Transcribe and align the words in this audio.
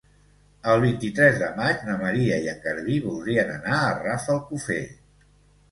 El 0.71 0.79
vint-i-tres 0.83 1.37
de 1.41 1.49
maig 1.59 1.83
na 1.89 1.99
Maria 2.01 2.41
i 2.47 2.49
en 2.55 2.59
Garbí 2.65 2.97
voldrien 3.07 3.53
anar 3.59 3.79
a 3.83 3.95
Rafelcofer. 4.03 4.85